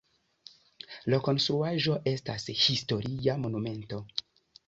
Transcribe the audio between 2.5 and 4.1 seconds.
historia monumento.